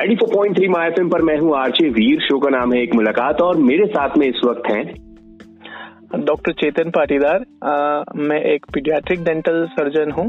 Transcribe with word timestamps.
94.3 0.00 0.68
my 0.68 0.86
FM 0.88 1.08
पर 1.10 1.22
मैं 1.22 1.36
हूँ 1.38 1.52
आरचे 1.56 1.88
वीर। 1.88 2.20
शो 2.20 2.38
का 2.40 2.50
नाम 2.50 2.72
है 2.72 2.82
एक 2.82 2.94
मुलाकात 2.94 3.40
और 3.40 3.56
मेरे 3.60 3.86
साथ 3.86 4.16
में 4.18 4.26
इस 4.28 4.40
वक्त 4.44 4.70
हैं। 4.70 6.22
डॉक्टर 6.24 6.52
चेतन 6.52 6.90
पाटीदार 6.90 7.44
मैं 8.18 8.40
एक 8.44 8.66
पीडियाट्रिक 8.74 9.24
डेंटल 9.24 9.64
सर्जन 9.72 10.10
हूँ 10.10 10.24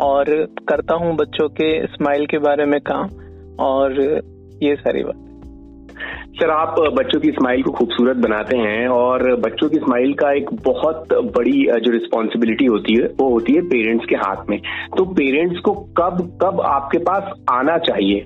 और 0.00 0.30
करता 0.68 0.94
हूँ 0.94 1.14
बच्चों 1.16 1.48
के 1.50 1.68
स्माइल 1.86 2.26
के 2.26 2.38
बारे 2.38 2.64
में 2.64 2.80
काम 2.80 3.08
और 3.60 4.00
ये 4.62 4.74
सारी 4.74 5.04
बात। 5.04 5.22
सर 6.36 6.50
आप 6.50 6.80
बच्चों 6.94 7.20
की 7.20 7.30
स्माइल 7.30 7.62
को 7.62 7.70
खूबसूरत 7.70 8.16
बनाते 8.16 8.56
हैं 8.56 8.86
और 8.88 9.34
बच्चों 9.40 9.68
की 9.68 9.78
स्माइल 9.78 10.14
का 10.14 10.32
एक 10.32 10.52
बहुत 10.64 11.14
बड़ी 11.38 11.66
जो 11.80 11.92
रिस्पॉन्सिबिलिटी 11.92 12.66
होती 12.66 13.00
है 13.00 13.08
वो 13.20 13.30
होती 13.30 13.52
है 13.52 13.62
पेरेंट्स 13.68 14.06
के 14.06 14.16
हाथ 14.18 14.50
में। 14.50 14.58
तो 14.98 15.04
पेरेंट्स 15.14 15.60
को 15.60 15.74
कब 15.98 16.22
कब 16.42 16.60
आपके 16.66 16.98
पास 17.10 17.32
आना 17.50 17.78
चाहिए? 17.88 18.24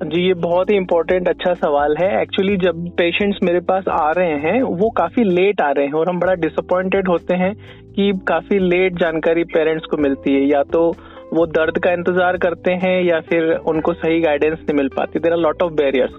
जी, 0.00 0.20
ये 0.20 0.34
बहुत 0.34 0.70
ही 0.70 0.76
इम्पोर्टेंट 0.76 1.28
अच्छा 1.28 1.52
सवाल 1.54 1.94
है। 1.96 2.06
एक्चुअली 2.20 2.56
जब 2.56 2.88
पेशेंट्स 2.98 3.38
मेरे 3.42 3.60
पास 3.60 3.88
आ 3.90 4.10
रहे 4.10 4.38
हैं, 4.40 4.62
वो 4.62 4.88
काफ़ी 4.90 5.24
लेट 5.24 5.60
आ 5.60 5.70
रहे 5.70 5.86
हैं 5.86 5.92
और 5.92 6.08
हम 6.08 6.20
बड़ा 6.20 6.34
डिसअपॉइंटेड 6.36 7.08
होते 7.08 7.34
हैं 7.34 7.52
कि 7.92 8.12
काफ़ी 8.28 8.58
लेट 8.60 8.98
जानकारी 8.98 9.44
पेरेंट्स 9.52 9.86
को 9.86 9.96
मिलती 9.96 10.34
है। 10.34 10.46
या 10.46 10.62
तो 10.72 10.88
वो 11.34 11.46
दर्द 11.48 11.78
का 11.78 11.92
इंतज़ार 11.92 12.36
करते 12.36 12.72
हैं 12.84 13.02
या 13.02 13.20
फिर 13.20 13.52
उनको 13.68 13.92
सही 13.94 14.20
गाइडेंस 14.20 14.58
नहीं 14.58 14.76
मिल 14.76 14.88
पाती। 14.96 15.18
There 15.18 15.32
are 15.32 15.38
lot 15.38 15.62
of 15.62 15.72
barriers 15.74 16.18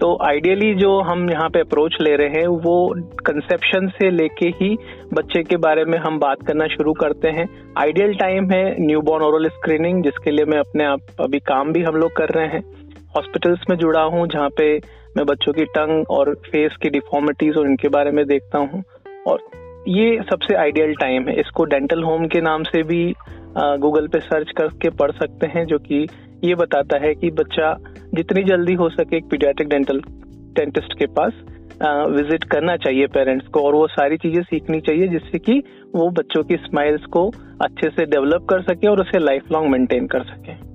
तो 0.00 0.16
आइडियली 0.24 0.74
जो 0.74 0.90
हम 1.02 1.28
यहाँ 1.30 1.48
पे 1.50 1.60
अप्रोच 1.60 1.96
ले 2.00 2.14
रहे 2.16 2.28
हैं, 2.30 2.46
वो 2.46 2.94
कंसेप्शन 3.26 3.88
से 3.90 4.10
लेके 4.10 4.48
ही 4.56 4.76
बच्चे 5.14 5.42
के 5.42 5.56
बारे 5.58 5.84
में 5.84 5.98
हम 5.98 6.18
बात 6.18 6.42
करना 6.46 6.66
शुरू 6.68 6.92
करते 6.94 7.28
हैं। 7.30 7.48
आइडियल 7.78 8.14
टाइम 8.16 8.50
है 8.50 8.64
न्यूबॉर्न 8.80 9.24
ओरल 9.24 9.48
स्क्रीनिंग 9.50 10.02
जिसके 10.04 10.30
लिए 10.30 10.44
मैं 10.44 10.58
अपने 10.58 10.84
आप, 10.84 11.00
अभी 11.20 11.38
काम 11.48 11.72
भी 11.72 11.82
हम 11.82 11.96
लोग 11.96 12.16
कर 12.16 12.28
रहे 12.30 12.46
हैं। 12.46 12.62
हॉस्पिटल्स 13.14 13.60
में 13.70 13.76
जुड़ा 13.78 14.02
हूँ, 14.02 14.26
जहाँ 14.28 14.48
पे 14.50 14.76
मैं 15.16 15.24
बच्चों 15.26 15.52
की 15.52 15.64
टंग 15.66 16.10
और 16.10 16.34
फेस 16.46 16.76
की 16.82 16.90
डिफॉर्मिटीज 16.90 17.56
और 17.56 17.66
इनके 17.66 17.88
बारे 17.88 18.10
में 18.10 18.24
देखता 18.26 18.58
हूँ। 18.58 18.82
और 19.26 19.42
ये 19.88 20.20
सबसे 20.30 20.54
आइडियल 20.56 20.94
टाइम 20.94 21.28
है। 21.28 21.38
इसको 21.40 21.64
डेंटल 21.66 22.02
होम 22.02 22.26
के 22.26 22.40
नाम 22.40 22.62
से 22.64 22.82
भी 22.82 23.04
गूगल 23.56 24.06
पे 24.08 24.20
सर्च 24.20 24.50
करके 24.58 24.90
पढ़ 24.92 25.12
सकते 25.12 25.46
हैं, 25.46 25.64
जो 25.66 25.78
कि 25.78 26.06
ये 26.44 26.54
बताता 26.54 26.98
है 26.98 27.14
कि 27.14 27.30
बच्चा 27.32 27.74
जितनी 28.14 28.42
जल्दी 28.44 28.74
हो 28.74 28.88
सके 28.90 29.16
एक 29.16 29.30
पीडियाट्रिक 29.30 29.68
डेंटल 29.68 30.00
डेंटिस्ट 30.56 30.98
के 30.98 31.06
पास 31.18 31.32
विज़िट 32.12 32.44
करना 32.44 32.76
चाहिए 32.76 33.06
पेरेंट्स 33.08 33.46
को 33.46 33.60
और 33.60 33.74
वो 33.74 33.86
सारी 33.88 34.16
चीज़ें 34.16 34.42
सीखनी 34.42 34.80
चाहिए, 34.80 35.08
जिससे 35.08 35.38
कि 35.40 35.58
वो 35.94 36.08
बच्चों 36.12 36.42
की 36.44 36.56
स्माइल्स 36.58 37.04
को 37.06 37.26
अच्छे 37.62 37.88
से 37.88 38.06
डेवलप 38.06 38.46
कर 38.50 38.62
सके 38.62 38.88
और 38.88 39.00
उसे 39.00 39.18
लाइफ 39.18 39.52
लॉन्ग 39.52 39.70
मेंटेन 39.70 40.06
कर 40.06 40.22
सके। 40.24 40.67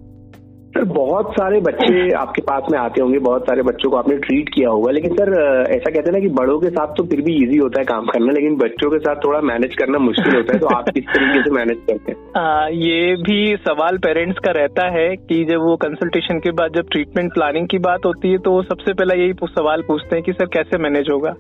सर 0.74 0.84
बहुत 0.84 1.32
सारे 1.32 1.60
बच्चे 1.60 2.12
आपके 2.18 2.42
पास 2.42 2.64
में 2.72 2.80
आते 2.80 3.02
होंगे 3.02 3.20
बहुत 3.20 3.42
सारे 3.42 3.62
बच्चों 3.62 3.90
को 3.92 3.98
आपने 3.98 4.18
ट्रीट 4.18 4.50
किया 4.50 4.70
होगा 4.70 4.92
लेकिन 4.92 5.14
सर 5.14 5.34
ऐसा 5.70 5.92
कहते 5.92 6.10
हैं 6.10 6.12
ना 6.12 6.20
कि 6.20 6.28
बड़ों 6.28 6.60
के 6.60 6.70
साथ 6.70 6.88
तो 6.88 7.04
फिर 7.04 7.22
भी 7.22 7.36
इजी 7.44 7.58
होता 7.58 7.80
है 7.80 7.86
काम 7.86 8.06
करना 8.06 8.32
लेकिन 8.32 8.56
बच्चों 8.56 8.90
के 8.92 9.00
साथ 9.00 9.16
थोड़ा 9.16 9.42
मैनेज 9.42 9.76
करना 9.76 9.98
मुश्किल 9.98 10.36
होता 10.36 10.54
है 10.54 10.60
तो 10.60 10.68
आप 10.68 10.90
किस 10.90 11.04
तरीके 11.04 11.44
से 11.44 11.52
मैनेज 11.52 11.78
करते 11.90 12.12
हैं? 12.12 12.32
आ, 12.38 12.68
ये 12.68 13.16
भी 13.16 13.58
सवाल 13.58 13.98
पेरेंट्स 13.98 14.40
का 14.40 14.52
रहता 14.52 14.90
है 14.90 15.16
कि 15.16 15.46
जब 15.46 15.58
वो 15.58 15.76
कंसल्टेशन 15.76 16.40
के 16.40 16.52
बाद 16.52 16.72
जब 16.76 16.86
ट्रीटमेंट 16.92 17.34
प्लानिंग 17.34 17.68
की 17.68 17.78
बात 17.78 18.06
होती 18.06 18.32
है 18.32 18.38
तो 18.38 18.52
वो 18.52 18.64
सबसे 18.64 18.94
पहला 18.94 19.14
यही 19.14 19.34
सवाल 19.44 19.82
पूछते 19.82 20.16
हैं 20.16 20.26
कि 20.26 20.34
सर 20.34 20.46
कैसे 20.46 20.78
मैनेज 20.78 21.08
होगा? 21.12 21.36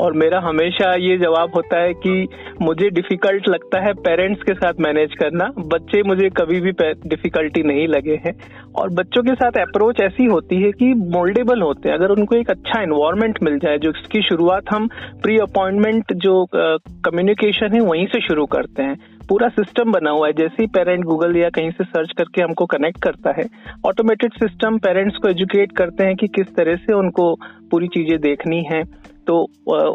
और 0.00 0.12
मेरा 0.12 0.38
हमेशा 0.40 0.94
ये 0.94 1.16
जवाब 1.18 1.54
होता 1.54 1.80
है 1.80 1.92
कि 1.96 2.28
मुझे 2.62 2.88
डिफ़िकल्ट 2.90 3.48
लगता 3.48 3.80
है 3.80 3.92
पेरेंट्स 4.00 4.42
के 4.42 4.54
साथ 4.54 4.80
मैनेज 4.80 5.14
करना। 5.14 5.50
बच्चे 5.66 6.02
मुझे 6.02 6.28
कभी 6.30 6.60
भी 6.60 6.72
डिफिकल्टी 7.08 7.62
नहीं 7.62 7.86
लगे 7.88 8.20
हैं। 8.26 8.34
और 8.76 8.90
बच्चों 8.90 9.22
के 9.22 9.34
साथ 9.34 9.58
अप्रोच 9.60 10.00
ऐसी 10.00 10.24
होती 10.24 10.62
है 10.62 10.70
कि 10.72 10.92
मोल्डेबल 10.94 11.62
होते 11.62 11.88
हैं। 11.88 11.96
अगर 11.96 12.10
उनको 12.10 12.36
एक 12.36 12.50
अच्छा 12.50 12.82
एनवायरमेंट 12.82 13.38
मिल 13.42 13.58
जाए 13.58 13.78
जो 13.78 13.90
इसकी 13.90 14.22
शुरुआत 14.22 14.74
हम 14.74 14.88
प्री 15.22 15.38
अपॉइंटमेंट 15.38 16.12
जो 16.12 16.46
कम्युनिकेशन 16.54 17.66
uh, 17.66 17.74
है 17.74 17.80
वहीं 17.80 18.06
से 18.06 18.20
शुरू 18.20 18.46
करते 18.46 18.82
हैं। 18.82 18.96
पूरा 19.28 19.48
सिस्टम 19.48 19.92
बना 19.92 20.10
हुआ 20.10 20.26
है। 20.26 20.32
जैसे 20.32 20.62
ही 20.62 20.66
पेरेंट 20.66 21.04
गूगल 21.04 21.36
या 21.36 21.48
कहीं 21.50 21.70
से 21.70 21.84
सर्च 21.84 22.12
करके 22.18 22.42
हमको 22.42 22.66
कनेक्ट 22.66 23.02
करता 23.02 23.34
है 23.38 23.44
ऑटोमेटेड 23.86 24.32
सिस्टम 24.32 24.78
पेरेंट्स 24.78 25.16
को 25.16 25.28
एजुकेट 25.28 25.72
करते 25.76 26.04
हैं 26.04 26.16
कि 26.16 26.26
किस 26.28 26.54
तरह 26.56 26.76
से 26.76 26.94
उनको 26.94 27.34
पूरी 27.70 27.88
चीज़ें 27.88 28.18
देखनी 28.20 28.62
है। 28.72 28.82
तो 29.26 29.36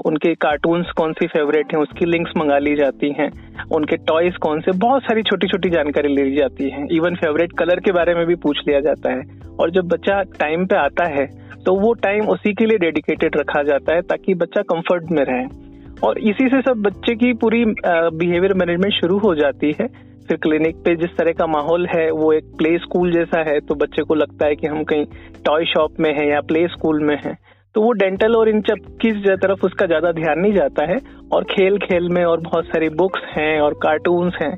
उनके 0.05 0.33
कार्टून्स 0.35 0.91
कौन 0.97 1.13
सी 1.13 1.27
फेवरेट 1.27 1.73
हैं, 1.73 1.81
उसकी 1.81 2.05
लिंक्स 2.05 2.31
मंगा 2.37 2.57
ली 2.59 2.75
जाती 2.75 3.11
हैं। 3.11 3.29
उनके 3.75 3.97
टॉयज 4.07 4.35
कौन 4.37 4.61
से, 4.61 4.71
बहुत 4.77 5.03
सारी 5.03 5.23
छोटी 5.23 5.47
छोटी 5.47 5.69
जानकारी 5.69 6.13
ले 6.15 6.23
ली 6.23 6.35
जाती 6.35 6.69
है। 6.69 6.85
इवन 6.91 7.15
फेवरेट 7.15 7.57
कलर 7.59 7.79
के 7.79 7.91
बारे 7.91 8.15
में 8.15 8.25
भी 8.25 8.35
पूछ 8.37 8.61
लिया 8.67 8.79
जाता 8.81 9.11
है। 9.11 9.23
और 9.59 9.71
जब 9.71 9.87
बच्चा 9.87 10.21
टाइम 10.39 10.65
पे 10.65 10.75
आता 10.77 11.05
है 11.09 11.25
तो 11.65 11.73
वो 11.75 11.93
टाइम 11.95 12.27
उसी 12.29 12.53
के 12.53 12.65
लिए 12.65 12.77
डेडिकेटेड 12.77 13.35
रखा 13.37 13.61
जाता 13.63 13.95
है 13.95 14.01
ताकि 14.03 14.33
बच्चा 14.35 14.61
कंफर्ट 14.65 15.11
में 15.11 15.23
रहे। 15.23 15.45
और 16.07 16.17
इसी 16.19 16.47
से 16.49 16.61
सब 16.61 16.81
बच्चे 16.81 17.15
की 17.15 17.31
पूरी 17.35 17.63
बिहेवियर 17.67 18.53
मैनेजमेंट 18.53 18.93
शुरू 18.93 19.17
हो 19.19 19.33
जाती 19.35 19.73
है। 19.79 19.87
फिर 20.27 20.37
क्लिनिक 20.37 20.75
पे 20.75 20.95
जिस 20.95 21.15
तरह 21.17 21.31
का 21.31 21.47
माहौल 21.47 21.85
है, 21.87 22.09
वो 22.11 22.31
एक 22.33 22.45
प्ले 22.57 22.77
स्कूल 22.77 23.11
जैसा 23.11 23.43
है 23.49 23.59
तो 23.59 23.75
बच्चे 23.75 24.03
को 24.03 24.15
लगता 24.15 24.45
है 24.45 24.55
कि 24.55 24.67
हम 24.67 24.83
कहीं 24.83 25.05
टॉय 25.45 25.65
शॉप 25.65 25.99
में 25.99 26.13
है 26.13 26.29
या 26.29 26.41
प्ले 26.43 26.67
स्कूल 26.67 27.03
में 27.03 27.15
है। 27.25 27.35
तो 27.77 27.81
वो 27.81 27.91
डेंटल 27.93 28.35
और 28.35 28.49
इन 28.49 28.61
सब 28.61 28.85
की 29.01 29.11
तरफ़ 29.37 29.65
उसका 29.65 29.85
ज़्यादा 29.85 30.11
ध्यान 30.11 30.39
नहीं 30.39 30.53
जाता 30.53 30.83
है। 30.83 30.97
और 31.33 31.43
खेल 31.45 31.77
खेल 31.79 32.07
में 32.09 32.23
और 32.25 32.39
बहुत 32.41 32.65
सारी 32.65 32.87
बुक्स 32.91 33.21
हैं 33.31 33.59
और 33.61 33.73
कार्टून्स 33.83 34.35
हैं, 34.41 34.53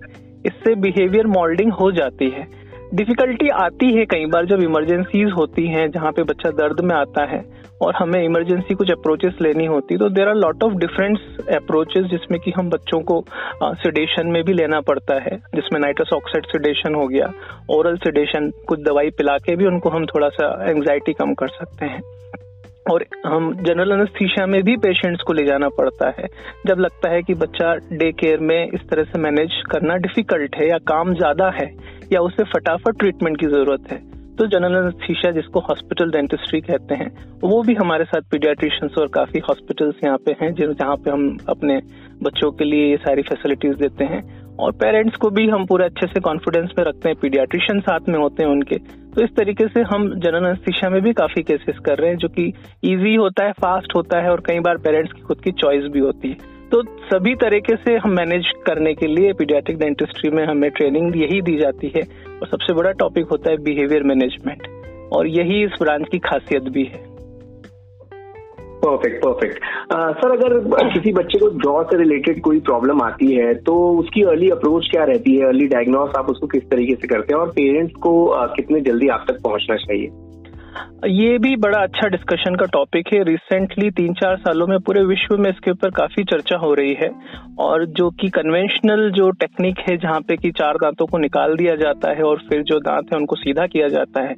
इससे 0.45 0.75
बिहेवियर 0.77 1.27
मॉल्डिंग 1.27 1.71
हो 1.73 1.91
जाती 1.91 2.29
है। 2.29 2.45
डिफिकल्टी 2.93 3.49
आती 3.57 3.91
है 3.93 4.05
कई 4.05 4.25
बार 4.25 4.45
जब 4.45 4.61
इमरजेंसीज 4.63 5.31
होती 5.31 5.67
हैं, 5.67 5.89
जहाँ 5.91 6.11
पे 6.11 6.23
बच्चा 6.23 6.49
दर्द 6.51 6.79
में 6.81 6.95
आता 6.95 7.25
है 7.25 7.43
और 7.81 7.95
हमें 7.95 8.21
इमरजेंसी 8.21 8.75
कुछ 8.75 8.91
अप्रोचेस 8.91 9.33
लेनी 9.41 9.65
होती 9.65 9.97
तो 9.97 10.09
there 10.11 10.27
are 10.27 10.35
lot 10.35 10.63
of 10.63 10.73
different 10.77 11.19
approaches 11.55 12.05
जिसमें 12.11 12.39
कि 12.41 12.51
हम 12.51 12.69
बच्चों 12.69 12.99
को 13.03 13.23
सिडेशन 13.63 14.27
में 14.27 14.43
भी 14.43 14.53
लेना 14.53 14.79
पड़ता 14.83 15.19
है। 15.23 15.35
जिसमें 15.55 15.79
नाइट्रस 15.79 16.13
ऑक्साइड 16.13 16.45
सिडेशन 16.47 16.95
हो 16.95 17.07
गया 17.07 17.31
ओरल 17.71 17.97
सिडेशन 17.97 18.49
कुछ 18.67 18.79
दवाई 18.83 19.09
पिला 19.17 19.37
के 19.39 19.55
भी 19.55 19.65
उनको 19.65 19.89
हम 19.89 20.05
थोड़ा 20.05 20.29
सा 20.31 20.47
एंग्जाइटी 20.69 21.13
कम 21.13 21.33
कर 21.33 21.47
सकते 21.57 21.85
हैं। 21.85 22.01
और 22.91 23.05
हम 23.25 23.53
जनरल 23.57 23.91
अनेस्थीसिया 23.91 24.45
में 24.47 24.61
भी 24.63 24.75
पेशेंट्स 24.79 25.23
को 25.23 25.33
ले 25.33 25.45
जाना 25.45 25.69
पड़ता 25.77 26.09
है। 26.19 26.27
जब 26.67 26.79
लगता 26.79 27.09
है 27.09 27.21
कि 27.23 27.33
बच्चा 27.35 27.73
डे 27.93 28.11
केयर 28.13 28.39
में 28.41 28.57
इस 28.67 28.87
तरह 28.89 29.03
से 29.03 29.19
मैनेज 29.19 29.61
करना 29.71 29.95
डिफ़िकल्ट 29.99 30.55
है 30.55 30.69
या 30.69 30.77
काम 30.87 31.13
ज़्यादा 31.15 31.49
है 31.51 31.69
या 32.13 32.21
उसे 32.21 32.43
फटाफट 32.53 32.99
ट्रीटमेंट 32.99 33.39
की 33.39 33.47
ज़रूरत 33.47 33.91
है 33.91 33.97
तो 34.37 34.45
जनरल 34.47 34.75
अनेस्थीसिया 34.75 35.31
जिसको 35.31 35.59
हॉस्पिटल 35.59 36.11
डेंटिस्ट्री 36.11 36.59
कहते 36.61 36.95
हैं, 36.95 37.09
वो 37.43 37.61
भी 37.63 37.73
हमारे 37.73 38.03
साथ 38.05 38.29
पीडियाट्रिशियंस 38.31 38.97
और 38.97 39.07
काफ़ी 39.13 39.39
हॉस्पिटल्स 39.39 39.95
यहाँ 40.03 40.17
पे 40.17 40.35
हैं 40.41 40.53
जहाँ 40.53 40.95
पे 40.95 41.11
हम 41.11 41.37
अपने 41.49 41.79
बच्चों 42.23 42.51
के 42.51 42.65
लिए 42.65 42.89
ये 42.89 42.97
सारी 42.97 43.21
फैसिलिटीज़ 43.21 43.75
देते 43.77 44.03
हैं। 44.03 44.21
और 44.59 44.71
पेरेंट्स 44.71 45.15
को 45.15 45.29
भी 45.29 45.47
हम 45.47 45.65
पूरे 45.65 45.85
अच्छे 45.85 46.07
से 46.07 46.19
कॉन्फिडेंस 46.19 46.69
में 46.79 46.85
रखते 46.85 47.09
हैं 47.09 47.17
पीडियाट्रिशियन 47.21 47.79
साथ 47.79 47.99
में 48.09 48.19
होते 48.19 48.43
हैं 48.43 48.49
उनके। 48.49 48.75
तो 49.15 49.23
इस 49.23 49.29
तरीके 49.35 49.67
से 49.67 49.81
हम 49.81 50.19
जनरल 50.19 50.45
अनेस्थीसिया 50.45 50.89
में 50.89 51.01
भी 51.01 51.13
काफ़ी 51.13 51.43
केसेस 51.43 51.77
कर 51.79 51.97
रहे 51.97 52.09
हैं, 52.09 52.17
जो 52.17 52.27
कि 52.27 52.53
इजी 52.83 53.15
होता 53.15 53.45
है 53.45 53.51
फास्ट 53.51 53.95
होता 53.95 54.21
है 54.21 54.29
और 54.29 54.43
कई 54.45 54.59
बार 54.59 54.77
पेरेंट्स 54.77 55.13
की 55.13 55.21
खुद 55.21 55.41
की 55.41 55.51
चॉइस 55.51 55.83
भी 55.83 55.99
होती 55.99 56.29
है। 56.29 56.37
तो 56.71 56.83
सभी 56.83 57.35
तरीके 57.35 57.75
से 57.75 57.97
हम 57.97 58.11
मैनेज 58.11 58.51
करने 58.65 58.93
के 58.93 59.07
लिए 59.07 59.33
पीडियाट्रिक 59.33 59.77
डेंटिस्ट्री 59.77 60.29
में 60.29 60.45
हमें 60.45 60.71
ट्रेनिंग 60.71 61.17
यही 61.17 61.41
दी 61.41 61.57
जाती 61.57 61.93
है। 61.95 62.01
और 62.41 62.47
सबसे 62.47 62.73
बड़ा 62.73 62.91
टॉपिक 62.91 63.25
होता 63.25 63.51
है 63.51 63.57
बिहेवियर 63.57 64.03
मैनेजमेंट 64.03 64.67
और 65.13 65.27
यही 65.27 65.63
इस 65.63 65.71
ब्रांच 65.81 66.07
की 66.11 66.19
खासियत 66.19 66.63
भी 66.63 66.83
है। 66.83 67.08
परफेक्ट 68.85 69.17
परफेक्ट 69.25 69.59
सर 70.19 70.31
अगर 70.31 70.59
किसी 70.93 71.13
बच्चे 71.13 71.39
को 71.39 71.49
जॉ 71.49 71.83
से 71.83 71.97
रिलेटेड 71.97 72.41
कोई 72.41 72.59
प्रॉब्लम 72.59 73.01
आती 73.01 73.33
है 73.33 73.53
तो 73.53 73.75
उसकी 73.99 74.23
अर्ली 74.23 74.49
अप्रोच 74.49 74.87
क्या 74.91 75.03
रहती 75.03 75.35
है? 75.35 75.47
अर्ली 75.47 75.67
डायग्नोस 75.67 76.15
आप 76.17 76.29
उसको 76.29 76.47
किस 76.47 76.69
तरीके 76.69 76.95
से 76.95 77.07
करते 77.07 77.33
हैं? 77.33 77.41
और 77.41 77.49
पेरेंट्स 77.49 77.93
को 77.95 78.11
uh, 78.41 78.49
कितने 78.55 78.81
जल्दी 78.81 79.07
आप 79.07 79.25
तक 79.27 79.41
पहुँचना 79.43 79.75
चाहिए? 79.75 80.07
ये 81.07 81.37
भी 81.37 81.55
बड़ा 81.55 81.77
अच्छा 81.79 82.07
डिस्कशन 82.07 82.55
का 82.55 82.65
टॉपिक 82.65 83.07
है। 83.13 83.21
रिसेंटली 83.23 83.89
तीन 83.91 84.13
चार 84.13 84.35
सालों 84.37 84.65
में 84.67 84.79
पूरे 84.79 85.03
विश्व 85.03 85.35
में 85.37 85.49
इसके 85.49 85.71
ऊपर 85.71 85.89
काफ़ी 85.89 86.23
चर्चा 86.23 86.57
हो 86.57 86.73
रही 86.73 86.93
है 86.93 87.09
और 87.59 87.85
जो 87.97 88.09
कि 88.11 88.29
कन्वेंशनल 88.29 89.09
जो 89.11 89.29
टेक्निक 89.31 89.79
है 89.79 89.95
जहाँ 89.97 90.19
पे 90.21 90.35
कि 90.37 90.51
चार 90.51 90.77
दांतों 90.77 91.05
को 91.05 91.17
निकाल 91.17 91.55
दिया 91.55 91.75
जाता 91.75 92.11
है 92.11 92.23
और 92.23 92.41
फिर 92.49 92.63
जो 92.63 92.79
दांत 92.79 93.13
है 93.13 93.17
उनको 93.19 93.35
सीधा 93.35 93.65
किया 93.67 93.87
जाता 93.87 94.21
है। 94.21 94.35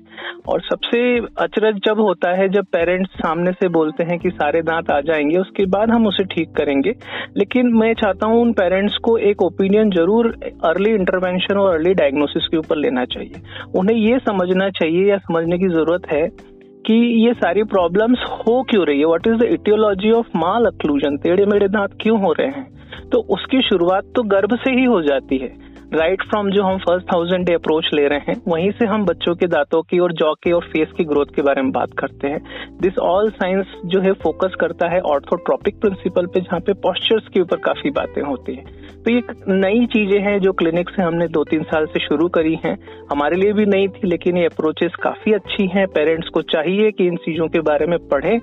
और 0.47 0.61
सबसे 0.61 1.01
अचरज 1.39 1.79
जब 1.85 1.99
होता 1.99 2.29
है, 2.31 2.47
जब 2.49 2.65
पेरेंट्स 2.65 3.11
सामने 3.15 3.51
से 3.51 3.67
बोलते 3.69 4.03
हैं 4.03 4.19
कि 4.19 4.29
सारे 4.29 4.61
दांत 4.61 4.91
आ 4.91 4.99
जाएँगे, 5.01 5.37
उसके 5.37 5.65
बाद 5.67 5.89
हम 5.89 6.07
उसे 6.07 6.23
ठीक 6.25 6.51
करेंगे। 6.51 6.93
लेकिन 7.37 7.73
मैं 7.73 7.93
चाहता 7.93 8.27
हूँ 8.27 8.41
उन 8.41 8.53
पेरेंट्स 8.53 8.97
को 8.97 9.17
एक 9.31 9.41
ओपिनियन 9.41 9.91
ज़रूर 9.91 10.33
अर्ली 10.65 10.93
इंटरवेंशन 10.93 11.57
और 11.57 11.73
अर्ली 11.73 11.93
डायग्नोसिस 11.93 12.47
के 12.47 12.57
ऊपर 12.57 12.77
लेना 12.77 13.05
चाहिए। 13.07 13.41
उन्हें 13.75 13.97
ये 13.97 14.19
समझना 14.19 14.69
चाहिए 14.69 15.09
या 15.09 15.17
समझने 15.17 15.57
की 15.57 15.67
ज़रूरत 15.67 16.11
है 16.11 16.50
कि 16.87 17.27
ये 17.27 17.33
सारी 17.33 17.63
प्रॉब्लम्स 17.63 18.19
हो 18.19 18.63
क्यों 18.63 18.85
रही 18.85 18.99
है? 18.99 19.05
What 19.05 19.27
is 19.27 19.35
the 19.35 19.43
etiology 19.43 20.11
of 20.11 20.27
malocclusion 20.65 21.17
टेढ़े 21.17 21.45
मेढ़े 21.45 21.67
दांत 21.67 21.97
क्यों 22.01 22.21
हो 22.21 22.31
रहे 22.31 22.47
हैं? 22.47 22.81
तो 23.09 23.17
उसकी 23.17 23.61
शुरुआत 23.61 24.03
तो 24.15 24.23
गर्भ 24.23 24.55
से 24.55 24.71
ही 24.71 24.83
हो 24.83 25.01
जाती 25.01 25.37
है। 25.37 25.71
राइट 25.93 26.15
right 26.15 26.29
फ्रॉम 26.29 26.49
जो 26.49 26.63
हम 26.63 26.77
फ़र्स्ट 26.77 27.13
थाउज़ेंड 27.13 27.45
डे 27.45 27.53
अप्रोच 27.53 27.89
ले 27.93 28.07
रहे 28.07 28.19
हैं, 28.19 28.41
वहीं 28.47 28.71
से 28.71 28.85
हम 28.85 29.05
बच्चों 29.05 29.35
के 29.35 29.47
दांतों 29.47 29.81
की 29.81 29.99
और 29.99 30.13
जॉ 30.13 30.33
के 30.33 30.51
और 30.51 30.61
फेस 30.61 30.87
की 30.97 31.03
ग्रोथ 31.03 31.25
के 31.35 31.41
बारे 31.41 31.61
में 31.61 31.71
बात 31.71 31.89
करते 31.97 32.27
हैं। 32.27 32.41
दिस 32.81 32.97
ऑल 32.97 33.29
साइंस 33.29 33.65
जो 33.85 34.01
है 34.01 34.11
फोकस 34.11 34.55
करता 34.59 34.87
है 34.87 35.01
ऑर्थोट्रॉपिक 35.01 35.81
प्रिंसिपल 35.81 36.25
पे, 36.25 36.41
जहाँ 36.41 36.59
पे 36.59 36.73
पॉस्चर्स 36.73 37.27
के 37.27 37.41
ऊपर 37.41 37.57
काफ़ी 37.57 37.89
बातें 37.89 38.21
होती 38.21 38.55
हैं। 38.55 38.80
तो 39.01 39.11
ये 39.11 39.21
नई 39.49 39.85
चीज़ें 39.87 40.19
हैं 40.21 40.39
जो 40.39 40.51
क्लिनिक 40.53 40.89
से 40.89 41.01
हमने 41.03 41.27
दो 41.29 41.43
तीन 41.43 41.63
साल 41.65 41.85
से 41.85 41.99
शुरू 41.99 42.27
करी 42.29 42.55
हैं। 42.65 42.77
हमारे 43.11 43.37
लिए 43.37 43.53
भी 43.53 43.65
नई 43.67 43.87
थी, 43.87 44.07
लेकिन 44.07 44.37
ये 44.37 44.45
अप्रोचेस 44.45 44.95
काफ़ी 45.03 45.33
अच्छी 45.33 45.67
हैं। 45.67 45.85
पेरेंट्स 45.89 46.27
को 46.29 46.41
चाहिए 46.47 46.91
कि 46.91 47.07
इन 47.07 47.15
चीज़ों 47.17 47.47
के 47.47 47.59
बारे 47.61 47.85
में 47.85 47.97
पढ़ें, 48.07 48.39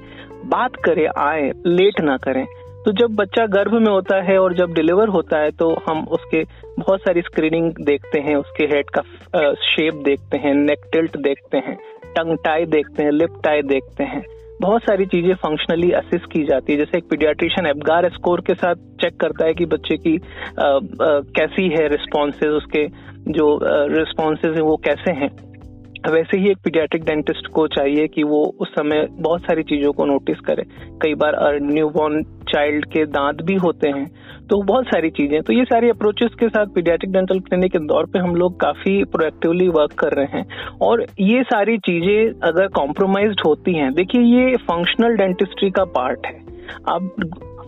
बात 0.46 0.76
करें, 0.84 1.06
आए 1.19 1.50
लेट 1.66 2.00
ना 2.00 2.16
करें। 2.16 2.44
तो 2.84 2.93
जब 2.93 3.14
बच्चा 3.16 3.44
गर्भ 3.49 3.72
में 3.75 3.90
होता 3.90 4.20
है 4.22 4.38
और 4.38 4.55
जब 4.55 4.72
डिलीवर 4.75 5.08
होता 5.08 5.38
है 5.38 5.50
तो 5.52 5.70
हम 5.88 6.02
उसके 6.10 6.43
बहुत 6.78 7.00
सारी 7.00 7.20
स्क्रीनिंग 7.22 7.72
देखते 7.82 8.20
हैं, 8.20 8.37
उसके 8.37 8.64
हेड 8.66 8.90
का 8.90 9.02
शेप 9.64 10.02
देखते 10.04 10.38
हैं 10.38 10.54
नेक 10.56 10.88
टिल्ट 10.93 11.16
देखते 11.19 11.58
हैं 11.58 11.76
टंग 12.08 12.37
टाई 12.44 12.64
देखते 12.66 13.02
हैं 13.02 13.11
लिप 13.12 13.40
टाई 13.44 13.62
देखते 13.64 14.04
हैं। 14.04 14.22
बहुत 14.60 14.82
सारी 14.82 15.06
चीज़ें 15.06 15.34
फंक्शनली 15.34 15.90
असिस्ट 15.93 16.25
की 16.32 16.44
जाती 16.44 16.72
है। 16.72 16.78
जैसे 16.78 16.99
एक 16.99 17.05
पीडियाट्रिशियन 17.10 17.66
एबगार 17.66 18.08
स्कोर 18.08 18.40
के 18.40 18.55
साथ 18.55 18.75
चेक 18.75 19.20
करता 19.20 19.46
है 19.46 19.55
कि 19.55 19.66
बच्चे 19.66 19.96
की 19.96 20.16
आ, 20.16 20.66
आ, 20.66 20.78
कैसी 21.37 21.69
है 21.69 21.88
रिस्पॉन्सेज 21.88 22.50
उसके 22.50 22.87
जो 23.32 23.58
रिस्पॉन्सेज 23.64 24.55
है 24.55 24.62
वो 24.62 24.76
कैसे 24.76 25.12
हैं। 25.12 25.31
वैसे 26.10 26.38
ही 26.38 26.50
एक 26.50 26.58
पीडियाट्रिक 26.64 27.05
डेंटिस्ट 27.05 27.46
को 27.46 27.66
चाहिए 27.66 28.06
कि 28.08 28.22
वो 28.22 28.43
उस 28.60 28.69
समय 28.69 29.06
बहुत 29.10 29.40
सारी 29.40 29.62
चीज़ों 29.62 29.93
को 29.93 30.05
नोटिस 30.05 30.40
करे। 30.40 30.62
कई 31.02 31.14
बार 31.14 31.58
न्यूबॉर्न 31.62 32.22
चाइल्ड 32.48 32.86
के 32.86 33.04
दांत 33.08 33.42
भी 33.42 33.54
होते 33.56 33.88
हैं 33.88 34.06
तो 34.50 34.60
बहुत 34.62 34.86
सारी 34.86 35.10
चीज़ें। 35.10 35.40
तो 35.42 35.52
ये 35.52 35.64
सारी 35.64 35.88
अप्रोचेस 35.90 36.34
के 36.40 36.48
साथ 36.48 36.66
पीडियाटिक 36.66 37.12
डेंटल 37.12 37.40
क्लिनिक 37.40 37.72
के 37.72 37.78
दौर 37.78 38.06
पे 38.06 38.18
हम 38.18 38.34
लोग 38.36 38.58
काफ़ी 38.60 39.02
प्रोएक्टिवली 39.06 39.68
वर्क 39.68 39.92
कर 39.98 40.12
रहे 40.12 40.38
हैं। 40.38 40.76
और 40.82 41.04
ये 41.20 41.42
सारी 41.44 41.76
चीज़ें 41.78 42.48
अगर 42.48 42.68
कॉम्प्रोमाइज 42.74 43.36
होती 43.46 43.74
हैं, 43.74 43.92
देखिए 43.94 44.22
ये 44.22 44.56
फंक्शनल 44.62 45.16
डेंटिस्ट्री 45.16 45.70
का 45.70 45.84
पार्ट 45.96 46.26
है। 46.26 46.40
अब 46.88 47.10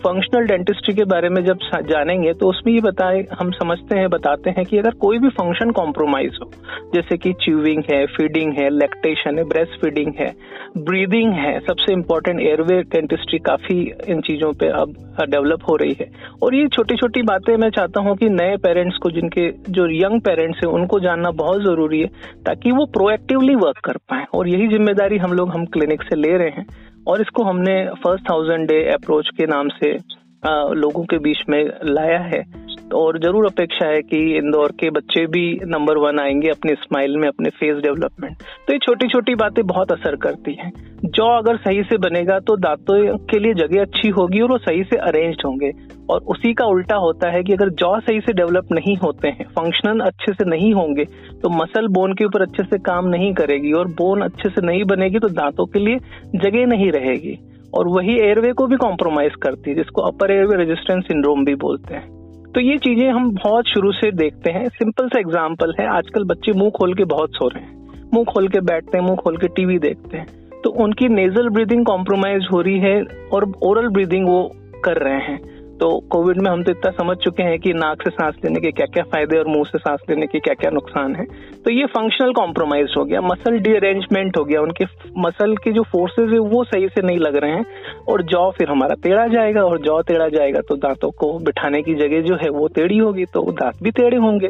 फंक्शनल 0.00 0.46
डेंटिस्ट्री 0.46 0.94
के 0.94 1.04
बारे 1.06 1.28
में 1.28 1.42
जब 1.44 1.58
जानेंगे 1.88 2.32
तो 2.32 2.48
उसमें 2.48 2.72
ये 2.72 2.80
बताए, 2.80 3.24
हम 3.32 3.50
समझते 3.52 3.98
हैं, 3.98 4.08
बताते 4.10 4.50
हैं 4.50 4.64
कि 4.66 4.78
अगर 4.78 4.94
कोई 5.00 5.18
भी 5.18 5.28
फ़ंक्शन 5.30 5.70
कॉम्प्रोमाइज 5.72 6.38
हो, 6.42 6.50
जैसे 6.94 7.16
कि 7.16 7.32
च्यूविंग 7.42 7.82
है 7.90 8.04
फीडिंग 8.08 8.52
है 8.52 8.68
लैक्टेशन 8.70 9.38
है 9.38 9.44
ब्रेस्ट 9.44 9.80
फीडिंग 9.80 10.12
है 10.20 10.34
ब्रीदिंग 10.78 11.32
है, 11.34 11.58
सबसे 11.60 11.92
इम्पोर्टेंट 11.92 12.40
एयरवे 12.40 12.82
डेंटिस्ट्री 12.90 13.38
काफ़ी 13.40 13.80
इन 14.08 14.20
चीज़ों 14.20 14.52
पे 14.52 14.68
अब 14.80 14.94
डेवलप 15.30 15.62
हो 15.68 15.76
रही 15.76 15.96
है। 16.00 16.10
और 16.42 16.54
ये 16.54 16.66
छोटी 16.68 16.96
छोटी 16.96 17.22
बातें 17.22 17.56
मैं 17.56 17.70
चाहता 17.70 18.00
हूँ 18.00 18.16
कि 18.16 18.28
नए 18.28 18.56
पेरेंट्स 18.56 18.96
को, 18.96 19.10
जिनके, 19.10 19.48
जो 19.70 19.86
यंग 19.92 20.20
पेरेंट्स 20.20 20.60
है, 20.64 20.70
उनको 20.70 21.00
जानना 21.00 21.30
बहुत 21.36 21.62
ज़रूरी 21.62 22.00
है, 22.00 22.06
ताकि 22.46 22.72
वो 22.72 22.86
प्रोएक्टिवली 22.92 23.54
वर्क 23.56 23.78
कर 23.84 23.96
पाए। 24.10 24.24
और 24.34 24.48
यही 24.48 24.68
ज़िम्मेदारी 24.68 25.18
हम 25.18 25.32
लोग, 25.32 25.50
हम 25.50 25.64
क्लिनिक 25.66 26.02
से 26.02 26.16
ले 26.16 26.36
रहे 26.36 26.50
हैं। 26.50 26.66
और 27.06 27.20
इसको 27.20 27.42
हमने 27.42 27.86
फ़र्स्ट 27.86 28.30
थाउज़ेंड 28.30 28.68
डे 28.68 28.84
अप्रोच 28.92 29.28
के 29.36 29.46
नाम 29.46 29.68
से 29.68 29.98
आ, 30.46 30.64
लोगों 30.72 31.04
के 31.04 31.18
बीच 31.18 31.38
में 31.48 31.64
लाया 31.84 32.18
है। 32.18 32.59
और 32.94 33.18
ज़रूर 33.18 33.46
अपेक्षा 33.46 33.86
है 33.86 34.00
कि 34.02 34.18
इंदौर 34.36 34.72
के 34.80 34.90
बच्चे 34.90 35.24
भी 35.26 35.42
नंबर 35.64 35.98
वन 35.98 36.18
आएँगे 36.18 36.48
अपने 36.48 36.74
स्माइल 36.74 37.16
में, 37.16 37.26
अपने 37.28 37.50
फेस 37.50 37.82
डेवलपमेंट 37.82 38.42
तो 38.66 38.72
ये 38.72 38.78
छोटी 38.78 39.08
छोटी 39.08 39.34
बातें 39.34 39.66
बहुत 39.66 39.92
असर 39.92 40.16
करती 40.16 40.54
हैं। 40.54 40.72
जॉ 41.06 41.26
अगर 41.38 41.56
सही 41.58 41.82
से 41.82 41.96
बनेगा 41.98 42.38
तो 42.38 42.56
दांतों 42.56 43.16
के 43.26 43.38
लिए 43.38 43.54
जगह 43.56 43.82
अच्छी 43.82 44.08
होगी 44.08 44.40
और 44.40 44.50
वो 44.50 44.58
सही 44.58 44.82
से 44.84 44.96
अरेंज 44.98 45.42
होंगे। 45.46 45.72
और 46.10 46.20
उसी 46.28 46.52
का 46.54 46.64
उल्टा 46.66 46.96
होता 46.96 47.30
है 47.30 47.42
कि 47.42 47.52
अगर 47.52 47.68
जॉ 47.74 47.98
सही 48.00 48.20
से 48.20 48.32
डेवलप 48.32 48.72
नहीं 48.72 48.96
होते 48.96 49.28
हैं 49.28 49.44
फंक्शनल 49.48 50.00
अच्छे 50.00 50.32
से 50.32 50.44
नहीं 50.44 50.72
होंगे 50.74 51.04
तो 51.42 51.48
मसल 51.48 51.88
बोन 51.88 52.14
के 52.14 52.24
ऊपर 52.24 52.42
अच्छे 52.42 52.64
से 52.64 52.78
काम 52.80 53.08
नहीं 53.08 53.32
करेगी 53.34 53.72
और 53.72 53.88
बोन 53.98 54.22
अच्छे 54.22 54.48
से 54.48 54.66
नहीं 54.66 54.84
बनेगी 54.84 55.18
तो 55.18 55.28
दांतों 55.30 55.66
के 55.66 55.78
लिए 55.78 55.98
जगह 56.36 56.66
नहीं 56.66 56.90
रहेगी। 56.92 57.38
और 57.74 57.88
वही 57.88 58.18
एयरवे 58.20 58.52
को 58.52 58.66
भी 58.66 58.76
कॉम्प्रोमाइज 58.76 59.34
करती 59.42 59.70
है, 59.70 59.76
जिसको 59.76 60.02
अपर 60.02 60.30
एयरवे 60.30 60.56
रेजिस्टेंस 60.56 61.04
सिंड्रोम 61.04 61.44
भी 61.44 61.54
बोलते 61.56 61.94
हैं। 61.94 62.19
तो 62.54 62.60
ये 62.60 62.76
चीज़ें 62.78 63.08
हम 63.10 63.30
बहुत 63.30 63.68
शुरू 63.68 63.92
से 63.92 64.10
देखते 64.12 64.50
हैं। 64.50 64.68
सिंपल 64.68 65.08
सा 65.08 65.18
एग्ज़ाम्पल 65.18 65.74
है, 65.80 65.86
आजकल 65.86 66.24
बच्चे 66.24 66.52
मुँह 66.52 66.70
खोल 66.70 66.94
के 66.94 67.04
बहुत 67.04 67.30
सो 67.30 67.48
रहे 67.48 67.64
हैं। 67.64 68.08
मुँह 68.14 68.24
खोल 68.24 68.48
के 68.48 68.60
बैठते 68.60 68.98
हैं, 68.98 69.04
मुँह 69.04 69.16
खोल 69.16 69.36
के 69.36 69.48
टीवी 69.48 69.78
देखते 69.78 70.16
हैं। 70.16 70.26
तो 70.64 70.70
उनकी 70.70 71.08
नेजल 71.08 71.48
ब्रीदिंग 71.48 71.84
कॉम्प्रोमाइज 71.86 72.48
हो 72.52 72.60
रही 72.60 72.78
है 72.78 73.02
और 73.32 73.52
ओरल 73.62 73.88
ब्रीदिंग 73.88 74.26
वो 74.28 74.42
कर 74.84 74.96
रहे 74.96 75.20
हैं। 75.20 75.59
तो 75.80 75.88
कोविड 76.10 76.40
में 76.42 76.50
हम 76.50 76.62
तो 76.62 76.70
इतना 76.70 76.90
समझ 76.92 77.16
चुके 77.16 77.42
हैं 77.42 77.58
कि 77.58 77.72
नाक 77.74 78.02
से 78.02 78.10
सांस 78.10 78.34
लेने 78.44 78.60
के 78.60 78.70
क्या 78.70 78.86
क्या 78.86 79.04
फ़ायदे 79.04 79.38
और 79.38 79.46
मुँह 79.48 79.64
से 79.64 79.78
सांस 79.78 80.00
लेने 80.10 80.26
के 80.26 80.38
क्या 80.38 80.54
क्या 80.54 80.70
नुकसान 80.70 81.14
है। 81.16 81.24
तो 81.64 81.70
ये 81.70 81.86
फंक्शनल 81.88 82.32
कॉम्प्रोमाइज 82.32 82.94
हो 82.98 83.04
गया 83.04 83.20
मसल 83.22 83.58
डीअरेंजमेंट 83.60 84.36
हो 84.38 84.44
गया, 84.44 84.60
उनके 84.60 84.84
मसल 85.18 85.56
के 85.56 85.72
जो 85.72 85.82
फोर्सेज 85.92 86.32
है, 86.32 86.38
वो 86.38 86.64
सही 86.64 86.88
से 86.88 87.02
नहीं 87.02 87.18
लग 87.18 87.36
रहे 87.36 87.50
हैं 87.50 87.64
और 88.08 88.22
जॉ 88.24 88.50
फिर 88.50 88.68
हमारा 88.68 88.94
टेढ़ा 89.02 89.26
जाएगा 89.28 89.62
और 89.62 89.80
जॉ 89.82 90.00
टेढ़ा 90.02 90.28
जाएगा 90.28 90.60
तो 90.68 90.76
दांतों 90.78 91.10
को 91.18 91.32
बिठाने 91.40 91.82
की 91.82 91.94
जगह 91.96 92.22
जो 92.22 92.36
है 92.42 92.50
वो 92.50 92.68
टेढ़ी 92.74 92.98
होगी 92.98 93.24
तो 93.24 93.50
दांत 93.52 93.82
भी 93.82 93.90
टेढ़े 93.92 94.16
होंगे। 94.18 94.48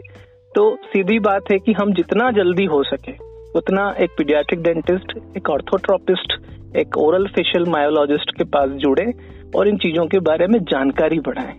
तो 0.55 0.71
सीधी 0.87 1.19
बात 1.23 1.53
है 1.53 1.59
कि 1.59 1.73
हम 1.73 1.93
जितना 1.95 2.31
जल्दी 2.35 2.65
हो 2.67 2.83
सके, 2.85 3.13
उतना 3.55 3.91
एक 4.01 4.11
पीडियाट्रिक 4.19 4.63
डेंटिस्ट 4.63 5.19
एक 5.37 5.51
ऑर्थोट्रोपिस्ट 5.51 6.41
एक 6.77 6.97
ओरल 6.99 7.27
फेशियल 7.27 7.65
मायोलॉजिस्ट 7.69 8.39
के 8.39 8.45
पास 8.47 8.71
जुड़े 8.81 9.13
और 9.57 9.69
इन 9.69 9.77
चीज़ों 9.77 10.07
के 10.07 10.19
बारे 10.19 10.47
में 10.47 10.59
जानकारी 10.65 11.19
बढ़ाएँ। 11.19 11.59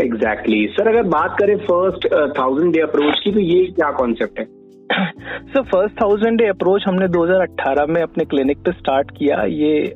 एग्जैक्टली 0.00 0.66
exactly. 0.66 0.80
सर 0.80 0.88
अगर 0.88 1.02
बात 1.02 1.36
करें 1.40 1.56
फ़र्स्ट 1.56 2.08
थाउज़ेंड 2.38 2.72
डे 2.72 2.80
अप्रोच 2.80 3.20
की 3.24 3.32
तो 3.32 3.40
ये 3.40 3.66
क्या 3.66 3.90
कॉन्सेप्ट 3.90 4.38
है? 4.38 4.46
Sir 5.42 5.62
first 5.62 6.02
thousand 6.02 6.38
day 6.38 6.46
approach 6.46 6.84
हमने 6.88 7.08
2018 7.08 7.86
में 7.88 8.02
अपने 8.02 8.24
क्लिनिक 8.24 8.58
पे 8.58 8.72
स्टार्ट 8.72 9.10
किया। 9.10 9.42
ये 9.42 9.94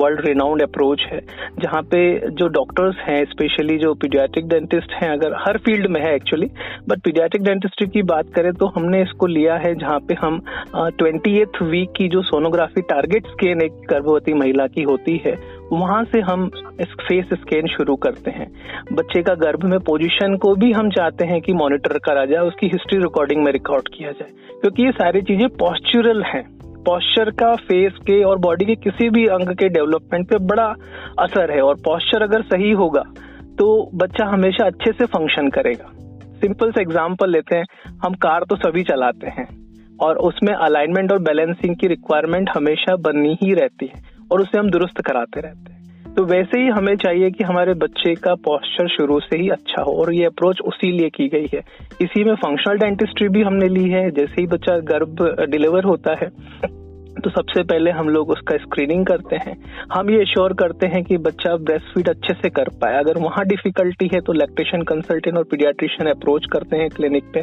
वर्ल्ड 0.00 0.26
रिनाउंड 0.26 0.62
अप्रोच 0.62 1.02
है 1.12 1.20
जहाँ 1.62 1.82
पे 1.82 2.30
जो 2.30 2.48
डॉक्टर्स 2.48 2.96
हैं 3.08 3.24
स्पेशली 3.24 3.78
जो 3.78 3.94
पीडियाट्रिक 3.94 4.48
डेंटिस्ट 4.48 4.92
हैं 4.92 5.10
अगर 5.10 5.34
हर 5.34 5.58
फ़ील्ड 5.58 5.86
में 5.86 6.00
है 6.00 6.14
एक्चुअली 6.14 6.46
बट 6.88 7.00
पीडियाट्रिक 7.00 7.42
डेंटिस्ट्री 7.42 7.88
की 7.88 8.02
बात 8.02 8.26
करें 8.36 8.52
तो 8.52 8.66
हमने 8.66 9.02
इसको 9.02 9.26
लिया 9.26 9.54
है 9.54 9.74
जहाँ 9.74 9.98
पे 9.98 10.14
हम 10.14 10.40
ट्वेंटी 10.76 11.44
वीक 11.62 11.90
की 11.96 12.08
जो 12.08 12.22
सोनोग्राफी 12.22 12.82
टारगेट 12.82 13.26
स्केन 13.26 13.62
एक 13.62 13.72
गर्भवती 13.90 14.34
महिला 14.34 14.66
की 14.66 14.82
होती 14.82 15.22
है 15.26 15.65
वहाँ 15.72 16.02
से 16.04 16.20
हम 16.20 16.48
फेस 16.80 17.28
स्कैन 17.32 17.66
शुरू 17.66 17.94
करते 17.96 18.30
हैं। 18.30 18.46
बच्चे 18.92 19.22
का 19.22 19.34
गर्भ 19.34 19.64
में 19.64 19.78
पोजीशन 19.80 20.36
को 20.36 20.54
भी 20.54 20.70
हम 20.72 20.90
चाहते 20.90 21.24
हैं 21.24 21.40
कि 21.40 21.52
मॉनिटर 21.52 21.98
करा 21.98 22.24
जाए, 22.24 22.40
उसकी 22.40 22.66
हिस्ट्री 22.66 22.98
रिकॉर्डिंग 22.98 23.44
में 23.44 23.52
रिकॉर्ड 23.52 23.88
किया 23.88 24.12
जाए। 24.12 24.30
क्योंकि 24.60 24.82
ये 24.82 24.90
सारी 24.92 25.22
चीज़ें 25.22 25.48
पॉस्चुरल 25.48 26.22
हैं। 26.24 26.44
पॉस्चर 26.84 27.30
का 27.30 27.54
फेस 27.56 27.92
के 28.02 28.22
और 28.22 28.38
बॉडी 28.38 28.64
के 28.64 28.74
किसी 28.74 29.08
भी 29.10 29.26
अंग 29.26 29.54
के 29.54 29.68
डेवलपमेंट 29.68 30.28
पे 30.28 30.38
बड़ा 30.46 30.72
असर 31.18 31.50
है। 31.50 31.60
और 31.60 31.74
पॉस्चर 31.84 32.22
अगर 32.22 32.42
सही 32.44 32.70
होगा 32.72 33.04
तो 33.58 33.90
बच्चा 33.94 34.26
हमेशा 34.26 34.66
अच्छे 34.66 34.92
से 34.92 35.04
फ़ंक्शन 35.06 35.48
करेगा। 35.48 35.92
सिंपल 36.40 36.70
से 36.70 36.80
एग्ज़ाम्पल 36.80 37.30
लेते 37.30 37.56
हैं। 37.56 37.64
हम 38.04 38.14
कार 38.14 38.44
तो 38.50 38.56
सभी 38.56 38.82
चलाते 38.82 39.26
हैं। 39.26 39.48
और 40.00 40.18
उसमें 40.18 40.52
अलाइनमेंट 40.54 41.12
और 41.12 41.18
बैलेंसिंग 41.18 41.76
की 41.76 41.86
रिक्वायरमेंट 41.86 42.50
हमेशा 42.56 42.96
बननी 42.96 43.38
ही 43.42 43.52
रहती 43.54 43.86
है। 43.86 44.15
और 44.32 44.40
उसे 44.40 44.58
हम 44.58 44.70
दुरुस्त 44.70 45.00
कराते 45.00 45.40
रहते 45.40 45.72
हैं। 45.72 45.76
तो 46.14 46.24
वैसे 46.24 46.60
ही 46.60 46.68
हमें 46.68 46.96
चाहिए 46.96 47.30
कि 47.30 47.44
हमारे 47.44 47.74
बच्चे 47.74 48.14
का 48.14 48.34
पॉस्चर 48.34 48.88
शुरू 48.88 49.20
से 49.20 49.38
ही 49.38 49.48
अच्छा 49.48 49.82
हो 49.82 49.92
और 49.92 50.14
ये 50.14 50.24
अप्रोच 50.24 50.60
उसी 50.60 50.92
लिए 50.92 51.08
की 51.08 51.28
गई 51.28 51.48
है। 51.54 51.60
इसी 52.00 52.24
में 52.24 52.34
फंक्शनल 52.34 52.78
डेंटिस्ट्री 52.78 53.28
भी 53.28 53.42
हमने 53.42 53.68
ली 53.68 53.90
है। 53.90 54.10
जैसे 54.10 54.40
ही 54.40 54.46
बच्चा 54.46 54.78
गर्भ 54.78 55.36
डिलीवर 55.50 55.84
होता 55.84 56.14
है 56.14 56.28
तो 57.16 57.30
सबसे 57.30 57.62
पहले 57.62 57.90
हम 57.90 58.08
लोग 58.08 58.30
उसका 58.30 58.56
स्क्रीनिंग 58.56 59.04
करते 59.06 59.36
हैं। 59.36 59.54
हम 59.92 60.10
ये 60.10 60.24
श्योर 60.24 60.52
करते 60.52 60.86
हैं 60.86 61.02
कि 61.04 61.16
बच्चा 61.18 61.54
ब्रेस्ट 61.56 61.92
फ़ीड 61.94 62.08
अच्छे 62.08 62.34
से 62.34 62.48
कर 62.50 62.68
पाए। 62.80 62.98
अगर 62.98 63.18
वहाँ 63.18 63.44
डिफिकल्टी 63.46 64.08
है 64.14 64.20
तो 64.20 64.32
लैक्टेशन 64.32 64.82
कंसल्टेंट 64.82 65.36
और 65.36 65.44
पीडियाट्रिशियन 65.44 66.10
अप्रोच 66.10 66.46
करते 66.52 66.76
हैं 66.76 66.88
क्लिनिक 66.90 67.30
पे। 67.34 67.42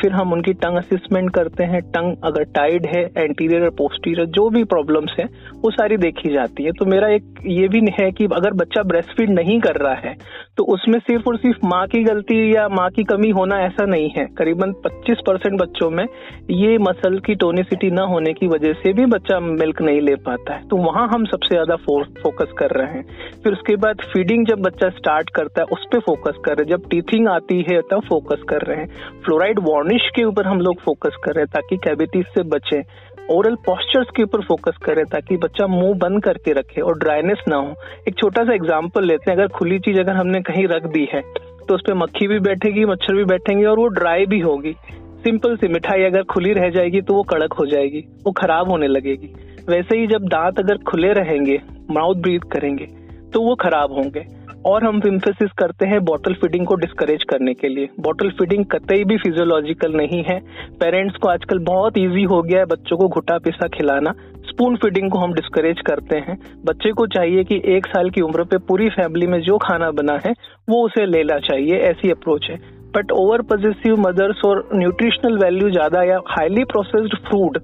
फिर 0.00 0.12
हम 0.12 0.32
उनकी 0.32 0.52
टंग 0.54 0.78
असिस्मेंट 0.78 1.30
करते 1.34 1.64
हैं। 1.64 1.80
टंग 1.90 2.16
अगर 2.24 2.44
टाइड 2.54 2.86
है 2.86 3.02
एंटीरियर 3.18 3.64
और 3.64 3.70
पोस्टीरियर 3.78 4.26
जो 4.28 4.48
भी 4.50 4.64
प्रॉब्लम्स 4.66 5.14
है, 5.20 5.26
वो 5.56 5.70
सारी 5.70 5.96
देखी 5.98 6.32
जाती 6.32 6.64
है। 6.64 6.72
तो 6.72 6.84
मेरा 6.84 7.08
एक 7.08 7.34
ये 7.48 7.68
भी 7.68 7.80
है 8.00 8.10
कि 8.12 8.24
अगर 8.32 8.54
बच्चा 8.54 8.82
ब्रेस्ट 8.84 9.16
फ़ीड 9.16 9.30
नहीं 9.30 9.60
कर 9.60 9.76
रहा 9.76 9.94
है 10.06 10.14
तो 10.56 10.64
उसमें 10.64 10.98
सिर्फ़ 10.98 11.28
और 11.28 11.36
सिर्फ़ 11.36 11.66
माँ 11.66 11.86
की 11.86 12.02
गलती 12.04 12.38
या 12.54 12.66
माँ 12.70 12.88
की 12.90 13.04
कमी 13.04 13.28
होना 13.30 13.60
ऐसा 13.60 13.84
नहीं 13.86 14.08
है। 14.10 14.24
करीबन 14.38 14.72
25 14.84 15.20
परसेंट 15.26 15.60
बच्चों 15.60 15.90
में 15.90 16.04
ये 16.50 16.76
मसल 16.80 17.18
की 17.18 17.34
टोनिसिटी 17.34 17.90
न 17.90 17.98
होने 18.10 18.32
की 18.32 18.46
वजह 18.46 18.72
से 18.74 18.92
भी 18.92 19.06
बच्चा 19.10 19.38
मिल्क 19.40 19.80
नहीं 19.82 20.00
ले 20.00 20.14
पाता 20.22 20.54
है 20.54 20.66
तो 20.68 20.76
वहाँ 20.78 21.06
हम 21.08 21.24
सबसे 21.26 21.48
ज़्यादा 21.48 21.76
फोकस 21.76 22.52
कर 22.58 22.70
रहे 22.72 22.86
हैं। 22.88 23.02
फिर 23.42 23.52
उसके 23.52 23.76
बाद 23.76 24.02
फीडिंग 24.12 24.46
जब 24.46 24.60
बच्चा 24.62 24.88
स्टार्ट 24.90 25.30
करता 25.30 25.60
है, 25.60 25.66
उस 25.68 25.84
पर 25.92 26.00
फोकस 26.00 26.38
कर 26.44 26.56
रहे 26.56 26.64
हैं। 26.64 26.70
जब 26.70 26.88
टीथिंग 26.90 27.28
आती 27.28 27.58
है, 27.70 27.80
तब 27.82 28.02
फोकस 28.08 28.42
कर 28.48 28.66
रहे 28.66 28.76
हैं। 28.76 29.20
फ्लोराइड 29.24 29.58
वार्निश 29.62 30.08
के 30.16 30.24
ऊपर 30.24 30.46
हम 30.46 30.60
लोग 30.60 30.80
फोकस 30.80 31.16
कर 31.24 31.34
रहे 31.34 31.42
हैं, 31.42 31.50
ताकि 31.52 31.76
कैविटीज 31.84 32.26
से 32.28 32.42
बचे। 32.48 32.82
ओरल 33.30 33.54
पॉस्चर्स 33.66 34.08
के 34.16 34.22
ऊपर 34.22 34.40
फोकस 34.44 34.76
करें 34.84 35.04
ताकि 35.08 35.36
बच्चा 35.38 35.66
मुँह 35.68 35.94
बंद 35.98 36.22
करके 36.24 36.52
रखे 36.52 36.80
और 36.80 36.98
ड्राइनेस 36.98 37.44
ना 37.48 37.56
हो। 37.58 37.74
एक 38.08 38.18
छोटा 38.18 38.44
सा 38.44 38.54
एग्ज़ाम्पल 38.54 39.04
लेते 39.04 39.30
हैं, 39.30 39.36
अगर 39.38 39.48
खुली 39.50 39.78
चीज़ 39.80 40.00
अगर 40.00 40.16
हमने 40.16 40.40
कहीं 40.42 40.66
रख 40.68 40.86
दी 40.88 41.08
है 41.12 41.22
तो 41.62 41.74
उस 41.74 41.82
पर 41.86 41.94
मक्खी 41.94 42.26
भी 42.28 42.38
बैठेगी, 42.40 42.84
मच्छर 42.84 43.14
भी 43.14 43.24
बैठेंगे 43.26 43.64
और 43.66 43.78
वो 43.78 43.86
ड्राई 43.90 44.24
भी 44.26 44.38
होगी। 44.40 44.74
सिंपल 45.20 45.56
सी 45.56 45.68
मिठाई 45.68 46.02
अगर 46.02 46.22
खुली 46.24 46.52
रह 46.52 46.68
जाएगी 46.70 47.00
तो 47.00 47.14
वो 47.14 47.22
कड़क 47.22 47.52
हो 47.52 47.66
जाएगी, 47.66 48.04
वो 48.26 48.32
खराब 48.32 48.70
होने 48.70 48.86
लगेगी। 48.88 49.32
वैसे 49.68 49.98
ही 49.98 50.06
जब 50.06 50.26
दांत 50.26 50.58
अगर 50.58 50.78
खुले 50.90 51.12
रहेंगे 51.12 51.60
माउथ 51.90 52.16
ब्रीथ 52.16 52.50
करेंगे 52.52 52.86
तो 53.34 53.42
वो 53.42 53.54
खराब 53.54 53.92
होंगे। 53.92 54.24
और 54.66 54.84
हम 54.84 55.00
इम्फेसिस 55.06 55.50
करते 55.58 55.86
हैं 55.86 56.00
बॉटल 56.04 56.34
फीडिंग 56.34 56.66
को 56.66 56.74
डिस्करेज 56.74 57.22
करने 57.22 57.54
के 57.54 57.68
लिए। 57.68 57.88
बॉटल 58.00 58.30
फीडिंग 58.30 58.64
कतई 58.64 59.04
भी 59.04 59.16
फिजियोलॉजिकल 59.16 59.92
नहीं 59.92 60.22
है। 60.22 60.38
पेरेंट्स 60.80 61.16
को 61.16 61.28
आजकल 61.28 61.58
बहुत 61.58 61.98
इजी 61.98 62.22
हो 62.22 62.40
गया 62.42 62.58
है 62.58 62.64
बच्चों 62.64 62.96
को 62.96 63.08
घुटा 63.08 63.38
पिसा 63.38 63.68
खिलाना। 63.68 64.12
स्पून 64.48 64.76
फीडिंग 64.76 65.10
को 65.10 65.18
हम 65.18 65.32
डिस्करेज 65.32 65.80
करते 65.80 66.16
हैं। 66.18 66.38
बच्चे 66.66 66.92
को 66.92 67.06
चाहिए 67.06 67.44
कि 67.44 67.60
एक 67.66 67.86
साल 67.86 68.10
की 68.10 68.20
उम्र 68.20 68.44
पे 68.44 68.58
पूरी 68.58 68.88
फैमिली 68.90 69.26
में 69.26 69.40
जो 69.40 69.58
खाना 69.58 69.90
बना 69.90 70.18
है, 70.26 70.32
वो 70.68 70.84
उसे 70.86 71.06
लेना 71.06 71.38
चाहिए। 71.38 71.78
ऐसी 71.82 72.10
अप्रोच 72.10 72.48
है। 72.50 72.79
बट 72.96 73.12
ओवर 73.12 73.42
पॉजिटिव 73.42 73.96
मदर्स 74.00 74.44
और 74.44 74.68
न्यूट्रिशनल 74.74 75.38
वैल्यू 75.38 75.70
ज़्यादा 75.70 76.02
या 76.02 76.18
हाईली 76.28 76.64
प्रोसेस्ड 76.64 77.16
फ़ूड 77.28 77.58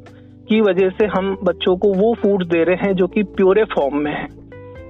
की 0.49 0.61
वजह 0.61 0.91
से 0.91 1.07
हम 1.07 1.37
बच्चों 1.45 1.77
को 1.77 1.93
वो 1.95 2.15
फ़ूड 2.15 2.45
दे 2.45 2.63
रहे 2.65 2.77
हैं 2.77 2.95
जो 2.95 3.07
कि 3.07 3.23
प्योरे 3.37 3.65
फॉर्म 3.73 3.97
में 3.97 4.13
है। 4.13 4.27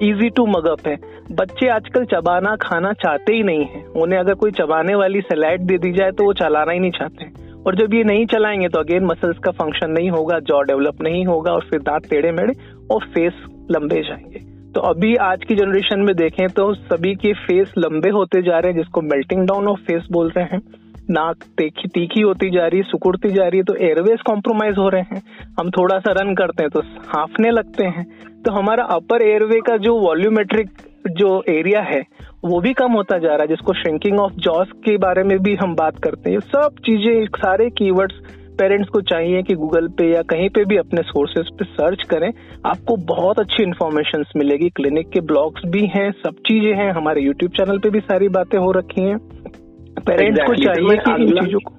इजी 0.03 0.29
टू 0.31 0.47
मगअप 0.47 0.87
है। 0.87 0.97
बच्चे 1.33 1.69
आजकल 1.69 2.05
चबाना 2.05 2.55
खाना 2.57 2.93
चाहते 2.93 3.35
ही 3.35 3.43
नहीं 3.43 3.65
है। 3.67 3.85
उन्हें 3.97 4.19
अगर 4.19 4.35
कोई 4.35 4.51
चबाने 4.51 4.95
वाली 4.95 5.21
सलाइड 5.21 5.61
दे 5.61 5.79
दी 5.79 5.93
जाए 5.93 6.11
तो 6.11 6.25
वो 6.25 6.33
चलाना 6.33 6.73
ही 6.73 6.79
नहीं 6.79 6.91
चाहते। 6.91 7.31
और 7.63 7.77
जब 7.77 7.95
ये 7.95 8.03
नहीं 8.05 8.27
चलाएँगे 8.27 8.69
तो 8.69 8.79
अगेन 8.79 9.05
मसल्स 9.05 9.39
का 9.39 9.51
फ़ंक्शन 9.53 9.91
नहीं 9.91 10.11
होगा 10.11 10.39
जॉ 10.41 10.61
डेवलप 10.63 11.01
नहीं 11.03 11.25
होगा 11.27 11.53
और 11.53 11.65
फिर 11.71 11.81
दांत 11.81 12.11
टेढ़े 12.11 12.33
मेढ़े 12.33 12.53
और 12.91 13.07
फेस 13.07 13.43
लंबे 13.71 14.03
जाएँगे। 14.03 14.46
तो 14.77 14.81
अभी 14.81 15.15
आज 15.17 15.45
की 15.45 15.55
जनरेशन 15.55 16.01
में 16.01 16.15
देखें 16.17 16.49
तो 16.49 16.65
सभी 16.75 17.15
के 17.15 17.33
फेस 17.35 17.73
लंबे 17.79 18.09
होते 18.09 18.41
जा 18.43 18.59
रहे 18.59 18.73
हैं, 18.73 18.79
जिसको 18.79 19.01
मेल्टिंग 19.03 19.47
डाउन 19.47 19.69
ऑफ़ 19.69 19.79
फेस 19.81 20.09
बोल 20.13 20.29
रहे 20.31 20.45
हैं। 20.45 20.59
नाक 21.11 21.45
तीखी 21.59 21.89
तीखी 21.89 22.21
होती 22.21 22.51
जा 22.51 22.67
रही 22.67 22.81
है 22.81 22.85
सुकुड़ती 22.85 23.29
जा 23.29 23.47
रही 23.47 23.59
है 23.59 23.65
तो 23.65 23.75
एयरवेज 23.77 24.23
कॉम्प्रोमाइज 24.27 24.79
हो 24.79 24.89
रहे 24.89 25.03
हैं। 25.03 25.23
हम 25.61 25.71
थोड़ा 25.71 25.99
सा 25.99 26.13
रन 26.13 26.35
करते 26.35 26.63
हैं 26.63 26.71
तो 26.71 26.81
हाफने 27.09 27.51
लगते 27.51 27.85
हैं। 27.87 28.05
तो 28.43 28.53
हमारा 28.53 28.85
अपर 28.93 29.23
एयरवे 29.23 29.61
का 29.61 29.77
जो 29.79 29.97
वॉल्यूमेट्रिक 29.99 30.71
जो 31.11 31.31
एरिया 31.49 31.81
है, 31.83 32.03
वो 32.45 32.61
भी 32.61 32.73
कम 32.75 32.93
होता 32.93 33.19
जा 33.19 33.29
रहा 33.29 33.43
है, 33.43 33.49
जिसको 33.49 33.73
श्रिंकिंग 33.75 34.21
ऑफ़ 34.21 34.33
जॉस 34.41 34.73
के 34.85 34.97
बारे 34.99 35.23
में 35.23 35.39
भी 35.39 35.55
हम 35.55 35.75
बात 35.75 36.03
करते 36.05 36.31
हैं। 36.31 36.41
सब 36.47 36.85
चीज़ें, 36.87 37.25
सारे 37.37 37.71
कीवर्ड्स 37.73 38.21
पेरेंट्स 38.59 38.89
को 38.89 39.01
चाहिए 39.01 39.43
कि 39.43 39.55
गूगल 39.55 39.89
पे 39.89 40.11
या 40.13 40.23
कहीं 40.23 40.49
पे 40.49 40.65
भी 40.65 40.77
अपने 40.77 41.03
सोर्सेज 41.03 41.47
पे 41.59 41.65
सर्च 41.65 42.03
करें 42.03 42.33
आपको 42.67 42.97
बहुत 42.97 43.39
अच्छी 43.39 43.63
इन्फॉर्मेशन 43.63 44.25
मिलेगी। 44.37 44.69
क्लिनिक 44.69 45.11
के 45.11 45.21
ब्लॉग्स 45.21 45.63
भी 45.67 45.87
हैं 45.87 46.11
सब 46.13 46.35
चीज़ें 46.47 46.75
हैं 46.75 46.91
हमारे 46.93 47.21
यूट्यूब 47.21 47.53
चैनल 47.53 47.79
पे 47.79 47.91
भी 47.91 48.01
सारी 48.01 48.29
बातें 48.29 48.59
हो 48.59 48.71
रखी 48.73 49.03
हैं। 49.03 49.19
पेरेंट्स 50.01 50.43
को 50.47 50.55
चाहिए 50.55 50.97
कि 50.97 51.23
इन 51.23 51.45
चीज़ों 51.45 51.61
को 51.61 51.75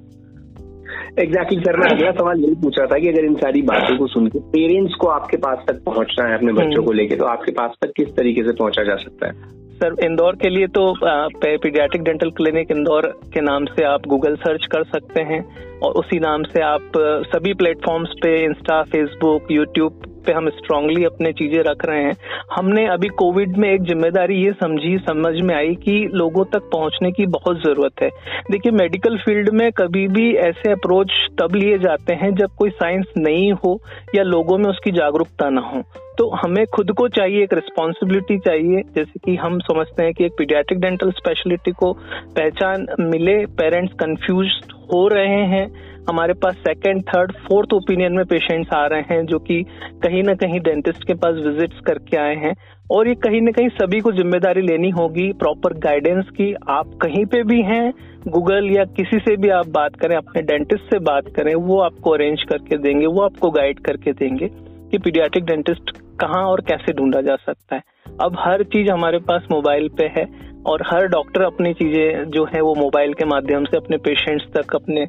एग्जैक्टली 1.19 1.59
सर 1.59 1.77
मैं 1.77 1.89
अगला 1.89 2.11
सवाल 2.11 2.39
यही 2.39 2.55
पूछ 2.55 2.79
रहा 2.79 2.87
था 2.87 2.99
कि 2.99 3.07
अगर 3.09 3.25
इन 3.25 3.35
सारी 3.35 3.61
बातों 3.61 3.97
को 3.97 4.07
सुन 4.07 4.27
के 4.27 4.39
पेरेंट्स 4.39 4.95
को 4.95 5.07
आपके 5.07 5.37
पास 5.37 5.63
तक 5.67 5.83
पहुँचना 5.85 6.27
है 6.27 6.35
अपने 6.35 6.53
बच्चों 6.53 6.83
को 6.83 6.91
लेके 6.91 7.15
तो 7.15 7.25
आपके 7.25 7.51
पास 7.51 7.71
तक 7.81 7.91
किस 7.97 8.15
तरीके 8.15 8.43
से 8.43 8.51
पहुँचा 8.51 8.83
जा 8.83 8.95
सकता 8.95 9.27
है? 9.27 9.56
सर, 9.77 9.95
इंदौर 10.03 10.35
के 10.35 10.49
लिए 10.49 10.67
तो 10.67 10.83
पीडियाट्रिक 11.03 12.03
डेंटल 12.03 12.29
क्लिनिक 12.37 12.71
इंदौर 12.71 13.07
के 13.33 13.41
नाम 13.41 13.65
से 13.67 13.83
आप 13.85 14.07
गूगल 14.07 14.35
सर्च 14.37 14.65
कर 14.71 14.83
सकते 14.85 15.21
हैं 15.23 15.39
और 15.79 15.93
उसी 15.93 16.19
नाम 16.19 16.43
से 16.45 16.61
आप 16.63 16.91
सभी 17.27 17.53
प्लेटफॉर्म्स 17.53 18.13
पे 18.21 18.33
इंस्टा 18.45 18.81
फेसबुक 18.85 19.51
यूट्यूब 19.51 20.05
पे 20.25 20.33
हम 20.33 20.49
स्ट्रांगली 20.49 21.03
अपने 21.05 21.31
चीज़ें 21.33 21.59
रख 21.63 21.85
रहे 21.85 22.03
हैं। 22.03 22.15
हमने 22.51 22.85
अभी 22.87 23.07
कोविड 23.19 23.57
में 23.57 23.69
एक 23.69 23.83
ज़िम्मेदारी 23.83 24.35
ये 24.35 24.51
समझी, 24.53 24.97
समझ 24.99 25.33
में 25.41 25.53
आई 25.55 25.75
कि 25.75 26.09
लोगों 26.13 26.45
तक 26.45 26.69
पहुँचने 26.71 27.11
की 27.11 27.25
बहुत 27.27 27.61
ज़रूरत 27.61 28.01
है। 28.03 28.09
देखिए 28.51 28.71
मेडिकल 28.73 29.17
फ़ील्ड 29.17 29.49
में 29.53 29.71
कभी 29.73 30.07
भी 30.07 30.33
ऐसे 30.47 30.71
अप्रोच 30.71 31.11
तब 31.39 31.55
लिए 31.55 31.77
जाते 31.77 32.13
हैं 32.15 32.33
जब 32.35 32.55
कोई 32.57 32.69
साइंस 32.73 33.13
नहीं 33.17 33.51
हो 33.55 33.79
या 34.15 34.23
लोगों 34.25 34.57
में 34.57 34.69
उसकी 34.69 34.91
जागरूकता 34.91 35.49
ना 35.49 35.61
हो। 35.63 35.83
तो 36.17 36.29
हमें 36.35 36.65
खुद 36.65 36.91
को 36.91 37.07
चाहिए, 37.07 37.43
एक 37.43 37.53
रिस्पॉन्सिबिलिटी 37.53 38.37
चाहिए। 38.37 38.81
जैसे 38.95 39.19
कि 39.25 39.35
हम 39.35 39.59
समझते 39.59 40.03
हैं 40.03 40.13
कि 40.13 40.25
एक 40.25 40.31
पीडियाट्रिक 40.37 40.79
डेंटल 40.79 41.11
स्पेशलिटी 41.11 41.71
को 41.71 41.91
पहचान 42.35 42.85
मिले 42.99 43.45
पेरेंट्स 43.45 43.93
कंफ्यूज 43.93 44.47
हो 44.93 45.07
रहे 45.07 45.43
हैं। 45.47 45.67
हमारे 46.09 46.33
पास 46.33 46.55
सेकंड 46.57 47.01
थर्ड 47.03 47.31
फोर्थ 47.47 47.73
ओपिनियन 47.73 48.13
में 48.13 48.25
पेशेंट्स 48.25 48.73
आ 48.73 48.85
रहे 48.85 49.01
हैं, 49.01 49.25
जो 49.25 49.39
कि 49.39 49.61
कहीं 50.03 50.23
ना 50.23 50.33
कहीं 50.33 50.59
डेंटिस्ट 50.59 51.03
के 51.03 51.13
पास 51.13 51.35
विजिट्स 51.45 51.79
करके 51.79 52.17
आए 52.17 52.35
हैं। 52.35 52.53
और 52.91 53.07
ये 53.07 53.15
कहीं 53.15 53.41
ना 53.41 53.51
कहीं 53.51 53.69
सभी 53.69 53.99
को 53.99 54.11
ज़िम्मेदारी 54.11 54.61
लेनी 54.61 54.89
होगी 54.89 55.31
प्रॉपर 55.33 55.73
गाइडेंस 55.79 56.29
की। 56.29 56.53
आप 56.69 56.93
कहीं 57.01 57.25
पे 57.25 57.43
भी 57.43 57.61
हैं 57.61 57.91
गूगल 58.27 58.69
या 58.71 58.83
किसी 58.97 59.19
से 59.19 59.35
भी 59.37 59.49
आप 59.49 59.67
बात 59.69 59.95
करें, 59.95 60.15
अपने 60.15 60.41
डेंटिस्ट 60.41 60.83
से 60.83 60.99
बात 60.99 61.27
करें, 61.35 61.53
वो 61.55 61.79
आपको 61.79 62.11
अरेंज 62.11 62.43
करके 62.43 62.77
देंगे, 62.77 63.05
वो 63.05 63.21
आपको 63.21 63.51
गाइड 63.51 63.79
करके 63.79 64.11
देंगे। 64.13 64.49
कि 64.91 64.97
पीडियाट्रिक 64.97 65.45
डेंटिस्ट 65.45 65.91
कहाँ 66.19 66.43
और 66.45 66.61
कैसे 66.61 66.93
ढूंढा 66.93 67.21
जा 67.21 67.35
सकता 67.35 67.75
है। 67.75 67.81
अब 68.21 68.35
हर 68.39 68.63
चीज़ 68.65 68.89
हमारे 68.91 69.19
पास 69.27 69.47
मोबाइल 69.51 69.87
पे 69.97 70.05
है 70.17 70.25
और 70.65 70.83
हर 70.85 71.07
डॉक्टर 71.07 71.41
अपनी 71.41 71.73
चीज़ें 71.73 72.29
जो 72.31 72.43
है 72.45 72.61
वो 72.61 72.73
मोबाइल 72.75 73.13
के 73.13 73.25
माध्यम 73.25 73.65
से 73.65 73.77
अपने 73.77 73.97
पेशेंट्स 73.99 74.45
तक, 74.53 74.75
अपने 74.75 75.05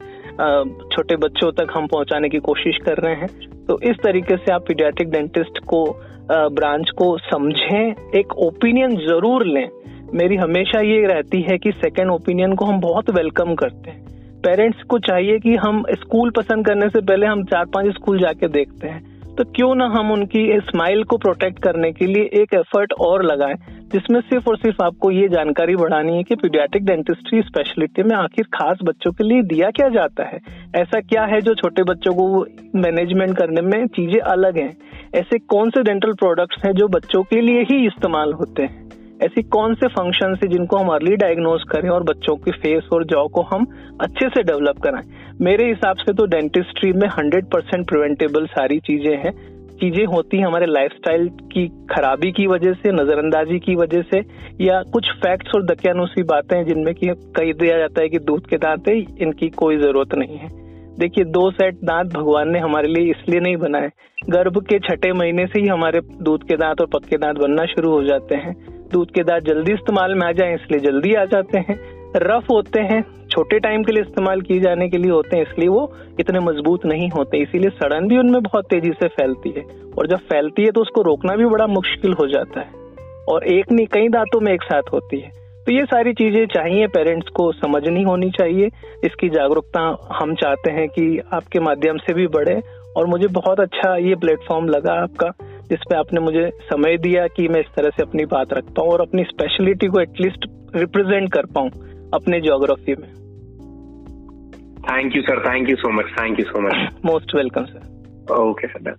छोटे 0.86 1.16
बच्चों 1.18 1.50
तक 1.52 1.72
हम 1.74 1.86
पहुँचाने 1.86 2.28
की 2.28 2.38
कोशिश 2.40 2.76
कर 2.84 2.98
रहे 2.98 3.14
हैं। 3.14 3.28
तो 3.66 3.78
इस 3.80 3.96
तरीके 4.04 4.36
से 4.36 4.52
आप 4.52 4.64
पीडियाट्रिक 4.68 5.10
डेंटिस्ट 5.10 5.58
को 5.66 5.84
ब्रांच 6.30 6.90
को 6.90 7.16
समझें, 7.20 7.94
एक 8.14 8.32
ओपिनियन 8.38 8.96
ज़रूर 8.98 9.46
लें। 9.46 9.68
मेरी 10.14 10.36
हमेशा 10.36 10.80
ये 10.80 11.06
रहती 11.06 11.40
है 11.42 11.58
कि 11.58 11.72
सेकेंड 11.74 12.10
ओपिनियन 12.10 12.54
को 12.54 12.64
हम 12.64 12.80
बहुत 12.80 13.10
वेलकम 13.10 13.54
करते 13.54 13.90
हैं। 13.90 14.06
पेरेंट्स 14.42 14.82
को 14.82 14.98
चाहिए 15.00 15.38
कि 15.38 15.54
हम 15.56 15.84
स्कूल 15.92 16.30
पसंद 16.30 16.66
करने 16.66 16.88
से 16.88 17.00
पहले 17.00 17.26
हम 17.26 17.44
चार 17.44 17.64
पाँच 17.64 17.94
स्कूल 17.94 18.18
जाके 18.18 18.48
देखते 18.48 18.88
हैं। 18.88 19.07
तो 19.38 19.44
क्यों 19.44 19.74
ना 19.74 19.84
हम 19.86 20.10
उनकी 20.12 20.60
स्माइल 20.60 21.04
को 21.04 21.16
प्रोटेक्ट 21.16 21.58
करने 21.58 21.92
के 21.92 22.06
लिए 22.06 22.22
एक 22.22 22.54
एफर्ट 22.54 22.92
और 22.92 23.24
लगाएँ, 23.24 23.54
जिसमें 23.92 24.20
सिर्फ़ 24.20 24.48
और 24.48 24.56
सिर्फ़ 24.56 24.82
आपको 24.82 25.10
ये 25.10 25.28
जानकारी 25.28 25.76
बढ़ानी 25.76 26.16
है 26.16 26.22
कि 26.22 26.34
पीडियाटिक 26.34 26.84
डेंटिस्ट्री 26.84 27.42
स्पेशलिटी 27.42 28.02
में 28.02 28.16
आखिर 28.16 28.44
खास 28.44 28.78
बच्चों 28.84 29.12
के 29.12 29.24
लिए 29.24 29.42
दिया 29.42 29.70
क्या 29.70 29.88
जाता 29.88 30.24
है? 30.24 30.40
ऐसा 30.76 31.00
क्या 31.00 31.24
है 31.24 31.40
जो 31.40 31.54
छोटे 31.54 31.82
बच्चों 31.82 32.14
को 32.14 32.46
मैनेजमेंट 32.74 33.38
करने 33.38 33.60
में 33.60 33.86
चीज़ें 33.86 34.20
अलग 34.20 34.58
हैं? 34.58 34.76
ऐसे 35.14 35.38
कौन 35.38 35.70
से 35.70 35.82
डेंटल 35.82 36.12
प्रोडक्ट्स 36.12 36.64
हैं 36.64 36.72
जो 36.72 36.88
बच्चों 36.88 37.22
के 37.22 37.40
लिए 37.40 37.62
ही 37.62 37.86
इस्तेमाल 37.86 38.32
होते 38.32 38.62
हैं? 38.62 38.87
ऐसी 39.22 39.42
कौन 39.42 39.74
से 39.74 39.88
फ़ंक्शन 39.88 40.34
है 40.34 40.48
जिनको 40.48 40.76
हम 40.76 40.88
अर्ली 40.88 41.16
डायग्नोज 41.16 41.62
करें 41.62 41.88
और 41.88 42.02
बच्चों 42.02 42.36
के 42.36 42.50
फेस 42.50 42.88
और 42.92 43.04
जॉ 43.04 43.26
को 43.26 43.42
हम 43.42 43.66
अच्छे 44.00 44.28
से 44.28 44.42
डेवलप 44.42 44.78
कराएँ? 44.78 45.04
मेरे 45.40 45.68
हिसाब 45.68 45.96
से 45.96 46.12
तो 46.12 46.26
डेंटिस्ट्री 46.26 46.92
में 46.92 47.08
हंड्रेड 47.08 47.46
परसेंट 47.46 47.88
प्रिवेंटेबल 47.88 48.46
सारी 48.46 48.78
चीज़ें 48.78 49.16
हैं। 49.16 49.32
चीज़ें 49.76 50.04
होती 50.06 50.38
हैं 50.38 50.46
हमारे 50.46 50.66
लाइफस्टाइल 50.66 51.28
की 51.28 51.68
खराबी 51.68 52.32
की 52.32 52.46
वजह 52.46 52.72
से, 52.72 52.92
नजरअंदाजी 52.92 53.58
की 53.58 53.74
वजह 53.76 54.02
से, 54.02 54.24
या 54.60 54.82
कुछ 54.82 55.10
फैक्ट्स 55.10 55.54
और 55.54 55.64
दकियानुसी 55.64 56.22
बातें 56.22 56.66
जिनमें 56.66 56.94
कि 56.94 57.06
कह 57.08 57.52
दिया 57.52 57.78
जाता 57.78 58.02
है 58.02 58.08
कि 58.08 58.18
दूध 58.18 58.46
के 58.46 58.56
दांत 58.56 58.88
है 58.88 58.98
इनकी 58.98 59.48
कोई 59.48 59.76
ज़रूरत 59.76 60.14
नहीं 60.14 60.36
है। 60.36 60.48
देखिए, 60.98 61.24
दो 61.24 61.50
सेट 61.50 61.74
दांत 61.74 62.12
भगवान 62.12 62.50
ने 62.50 62.58
हमारे 62.58 62.88
लिए 62.88 63.10
इसलिए 63.10 63.40
नहीं 63.40 63.56
बनाए। 63.56 63.90
गर्भ 64.30 64.58
के 64.58 64.78
छठे 64.78 65.12
महीने 65.12 65.46
से 65.46 65.60
ही 65.60 65.66
हमारे 65.66 66.00
दूध 66.22 66.42
के 66.42 66.56
दांत 66.56 66.80
और 66.80 66.86
पक्के 66.86 67.16
दांत 67.16 67.38
बनना 67.38 67.64
शुरू 67.64 67.90
हो 67.90 68.02
जाते 68.02 68.34
हैं। 68.34 68.77
दूध 68.92 69.10
के 69.10 69.22
दांत 69.22 69.42
जल्दी 69.42 69.72
इस्तेमाल 69.72 70.14
में 70.14 70.26
आ 70.26 70.32
जाए, 70.32 70.54
इसलिए 70.54 70.80
जल्दी 70.80 71.14
आ 71.14 71.24
जाते 71.24 71.58
हैं। 71.58 71.78
रफ 72.16 72.50
होते 72.50 72.80
हैं, 72.80 73.02
छोटे 73.30 73.58
टाइम 73.58 73.82
के 73.84 73.92
लिए 73.92 74.02
इस्तेमाल 74.02 74.40
किए 74.40 74.60
जाने 74.60 74.88
के 74.88 74.98
लिए 74.98 75.10
होते 75.10 75.36
हैं, 75.36 75.42
इसलिए 75.42 75.68
वो 75.68 75.92
इतने 76.20 76.40
मज़बूत 76.40 76.86
नहीं 76.86 77.08
होते। 77.10 77.38
इसीलिए 77.38 77.70
सड़न 77.70 78.08
भी 78.08 78.18
उनमें 78.18 78.42
बहुत 78.42 78.64
तेज़ी 78.64 78.90
से 78.90 79.08
फैलती 79.08 79.50
है। 79.50 79.64
और 79.98 80.06
जब 80.06 80.16
फैलती 80.16 80.62
है 80.62 80.70
तो 80.70 80.80
उसको 80.80 81.02
रोकना 81.02 81.36
भी 81.36 81.46
बड़ा 81.46 81.66
मुश्किल 81.66 82.12
हो 82.12 82.26
जाता 82.26 82.60
है। 82.60 82.70
और 83.28 83.44
एक 83.44 83.72
नहीं, 83.72 83.86
कई 83.86 84.08
दांतों 84.08 84.40
में 84.40 84.52
एक 84.52 84.62
साथ 84.62 84.82
होती 84.92 85.20
है। 85.20 85.30
तो 85.66 85.72
ये 85.72 85.84
सारी 85.84 86.12
चीज़ें 86.12 86.46
चाहिए, 86.46 86.86
पेरेंट्स 86.86 87.28
को 87.28 87.52
समझनी 87.52 88.02
होनी 88.02 88.30
चाहिए। 88.30 88.66
इसकी 89.04 89.28
जागरूकता 89.28 89.80
हम 90.12 90.34
चाहते 90.34 90.70
हैं 90.70 90.88
कि 90.88 91.20
आपके 91.32 91.60
माध्यम 91.60 91.96
से 91.96 92.14
भी 92.14 92.26
बढ़े। 92.26 92.60
और 92.96 93.06
मुझे 93.06 93.26
बहुत 93.26 93.60
अच्छा 93.60 93.96
ये 93.96 94.14
प्लेटफॉर्म 94.14 94.66
लगा 94.66 94.92
आपका। 94.92 95.32
जिसपे 95.70 95.96
आपने 95.96 96.20
मुझे 96.20 96.50
समय 96.62 96.96
दिया 96.96 97.26
कि 97.26 97.48
मैं 97.48 97.60
इस 97.60 97.66
तरह 97.76 97.90
से 97.90 98.02
अपनी 98.02 98.24
बात 98.24 98.52
रख 98.52 98.64
पाऊँ 98.64 98.88
और 98.88 99.00
अपनी 99.00 99.24
स्पेशलिटी 99.24 99.86
को 99.86 100.00
एटलीस्ट 100.00 100.46
रिप्रेजेंट 100.76 101.32
कर 101.32 101.46
पाऊँ 101.46 101.70
अपने 102.14 102.40
जोग्राफी 102.40 102.94
में। 102.94 103.08
Thank 104.82 105.16
you 105.16 105.22
sir 105.22 105.40
thank 105.48 105.70
you 105.70 105.76
so 105.76 105.90
much 105.90 106.04
thank 106.04 106.38
you 106.40 106.44
so 106.44 106.60
much 106.60 106.92
most 107.04 107.34
welcome 107.34 107.64
sir 107.64 108.34
okay 108.34 108.66
sir 108.66 108.94